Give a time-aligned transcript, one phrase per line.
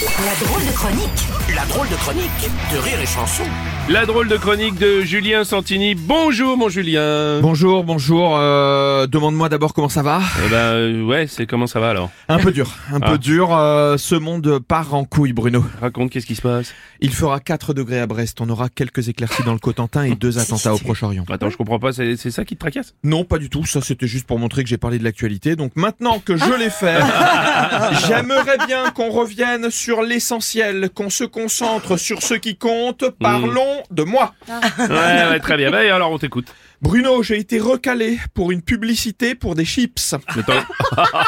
[0.00, 2.30] La drôle de chronique La drôle de chronique
[2.70, 3.44] de Rire et Chanson.
[3.88, 5.94] La drôle de chronique de Julien Santini.
[5.94, 7.40] Bonjour mon Julien.
[7.40, 8.36] Bonjour, bonjour.
[8.36, 10.20] Euh, Demande-moi d'abord comment ça va.
[10.44, 13.10] Eh ben euh, ouais, c'est comment ça va alors Un peu dur, un Ah.
[13.12, 13.56] peu dur.
[13.56, 15.64] euh, ce monde part en couille, Bruno.
[15.80, 16.74] Raconte qu'est-ce qui se passe.
[17.00, 18.40] Il fera 4 degrés à Brest.
[18.42, 21.24] On aura quelques éclaircies dans le Cotentin et deux attentats au Proche-Orient.
[21.30, 23.64] Attends, je comprends pas, c'est c'est ça qui te tracasse Non, pas du tout.
[23.64, 25.56] Ça, c'était juste pour montrer que j'ai parlé de l'actualité.
[25.56, 26.98] Donc maintenant que je l'ai fait,
[28.08, 33.08] j'aimerais bien qu'on revienne sur l'essentiel, qu'on se concentre sur ce qui compte.
[33.20, 34.34] Parlons de moi.
[34.78, 35.70] Ouais, ouais, très bien.
[35.70, 36.48] Bah, et alors on t'écoute.
[36.82, 40.14] Bruno, j'ai été recalé pour une publicité pour des chips.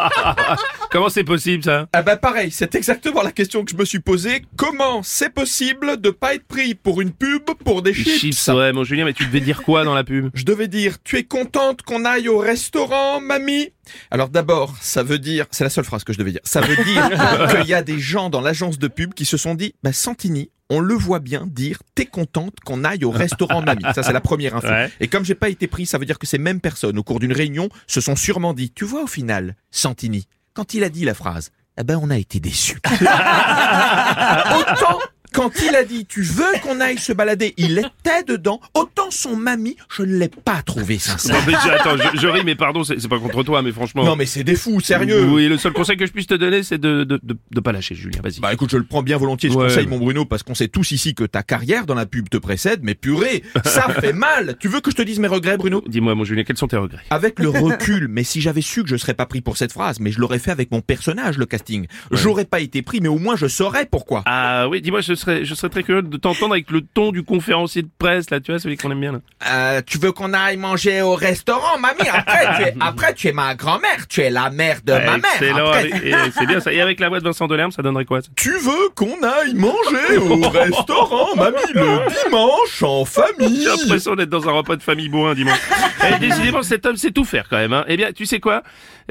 [0.90, 1.88] Comment c'est possible ça?
[1.92, 4.42] Ah bah pareil, c'est exactement la question que je me suis posée.
[4.56, 8.72] Comment c'est possible de pas être pris pour une pub pour des chips, Chips, ouais,
[8.72, 10.30] mon Julien, mais tu devais dire quoi dans la pub?
[10.34, 13.72] Je devais dire, tu es contente qu'on aille au restaurant, mamie?
[14.10, 16.76] Alors d'abord, ça veut dire, c'est la seule phrase que je devais dire, ça veut
[16.84, 17.08] dire
[17.56, 20.50] qu'il y a des gens dans l'agence de pub qui se sont dit, bah Santini,
[20.70, 23.82] on le voit bien dire, t'es contente qu'on aille au restaurant, mamie.
[23.94, 24.68] Ça c'est la première info.
[24.68, 24.90] Ouais.
[25.00, 27.20] Et comme j'ai pas été pris, ça veut dire que ces mêmes personnes, au cours
[27.20, 31.04] d'une réunion, se sont sûrement dit, tu vois au final, Santini, quand il a dit
[31.04, 32.80] la phrase, eh ben on a été déçus.
[33.00, 34.98] autant
[35.32, 39.36] quand il a dit tu veux qu'on aille se balader, il était dedans, autant son
[39.36, 41.34] mamie, je ne l'ai pas trouvé sincère.
[41.36, 44.04] Non mais je- attends, je, je ris, mais pardon, c'est pas contre toi, mais franchement.
[44.04, 45.24] Non mais c'est des fous, sérieux.
[45.26, 47.72] Oui, le seul conseil que je puisse te donner, c'est de, de, de, de pas
[47.72, 48.20] lâcher, Julien.
[48.22, 48.40] Vas-y.
[48.40, 49.68] Bah écoute, je le prends bien volontiers ce Ouais.
[49.68, 52.36] conseil, mon Bruno, parce qu'on sait tous ici que ta carrière dans la pub te
[52.36, 54.56] précède, mais purée, ça fait mal.
[54.58, 55.82] Tu veux que je te dise mes regrets, Bruno?
[55.86, 57.02] Dis-moi, mon Julien, quels sont tes regrets?
[57.10, 60.00] Avec le recul, mais si j'avais su que je serais pas pris pour cette phrase,
[60.00, 61.86] mais je l'aurais fait avec mon personnage, le casting.
[62.10, 64.22] J'aurais pas été pris, mais au moins je saurais pourquoi.
[64.26, 67.22] Ah oui, dis-moi, je serais, je serais très curieux de t'entendre avec le ton du
[67.22, 69.12] conférencier de presse, là, tu vois, celui qu'on aime bien.
[69.12, 69.20] Là.
[69.50, 72.08] Euh, tu veux qu'on aille manger au restaurant, mamie?
[72.12, 76.30] Après, tu es, après, tu es ma grand-mère, tu es la mère de ma mère.
[76.38, 76.72] C'est bien ça.
[76.72, 78.28] Et avec la voix de Vincent Delerme, ça donnerait quoi ça?
[78.36, 83.62] Tu veux qu'on aille manger au restaurant, mamie, le dimanche en famille?
[83.62, 85.58] J'ai l'impression d'être dans un repas de famille bourrin dimanche.
[86.02, 87.74] Eh, décidément, cet homme sait tout faire quand même.
[87.74, 87.84] Hein.
[87.86, 88.62] Eh bien, tu sais quoi?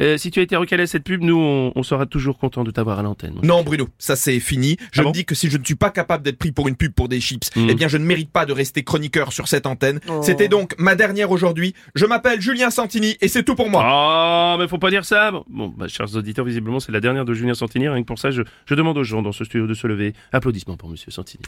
[0.02, 2.64] Euh, Si tu as été recalé à cette pub, nous, on, on sera toujours content
[2.64, 3.36] de t'avoir à l'antenne.
[3.44, 4.76] Non, Bruno, ça c'est fini.
[4.92, 6.76] Je Ah me dis que si je ne suis pas capable d'être pris pour une
[6.76, 7.68] pub pour des chips, Mm.
[7.70, 10.00] eh bien je ne mérite pas de rester chroniqueur sur cette antenne.
[10.22, 11.74] C'était donc ma dernière aujourd'hui.
[11.96, 13.82] Je m'appelle Julien Santini et c'est tout pour moi.
[13.86, 15.32] Ah, mais faut pas dire ça.
[15.32, 17.88] Bon, Bon, bah, chers auditeurs, visiblement, c'est la dernière de Julien Santini.
[17.90, 20.14] Rien que pour ça, je, je demande aux gens dans ce studio de se lever.
[20.32, 21.44] Applaudissements pour Monsieur Santini.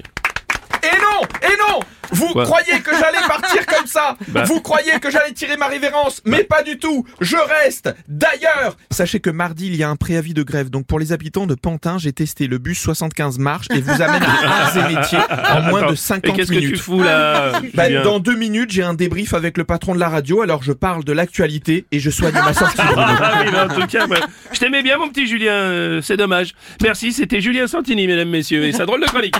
[0.84, 1.80] Et non Et non
[2.12, 4.44] Vous Quoi croyez que j'allais partir comme ça Bah.
[4.44, 9.20] Vous croyez que j'allais tirer ma révérence Mais pas du tout Je reste D'ailleurs Sachez
[9.20, 10.70] que mardi, il y a un préavis de grève.
[10.70, 14.24] Donc pour les habitants de Pantin, j'ai testé le bus 75 marches et vous amène
[14.24, 15.18] à métiers
[15.50, 16.80] en moins Attends, de Et 50 qu'est-ce que tu minutes.
[16.80, 20.42] fous là Bah, dans deux minutes, j'ai un débrief avec le patron de la radio,
[20.42, 22.78] alors je parle de l'actualité et je soigne ma sortie.
[22.82, 24.18] Ah oui, mais en tout cas, bah,
[24.52, 25.54] je t'aimais bien, mon petit Julien.
[25.54, 26.54] euh, c'est dommage.
[26.82, 29.36] Merci, c'était Julien Santini, mesdames, messieurs, et sa drôle de chronique.